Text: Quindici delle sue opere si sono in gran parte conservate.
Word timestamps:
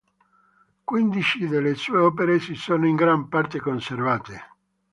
Quindici 0.83 1.45
delle 1.47 1.75
sue 1.75 1.99
opere 1.99 2.39
si 2.39 2.55
sono 2.55 2.87
in 2.87 2.95
gran 2.95 3.27
parte 3.27 3.59
conservate. 3.59 4.43